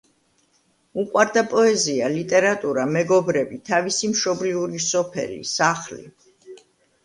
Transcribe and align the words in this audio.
უყვარდა 1.03 1.43
პოეზია, 1.51 2.07
ლიტერატურა, 2.15 2.87
მეგობრები, 2.97 3.61
თავისი 3.71 4.11
მშობლიური 4.17 4.85
სოფელი, 4.89 5.41
სახლი. 5.55 6.03